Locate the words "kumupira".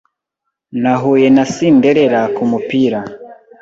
2.35-2.99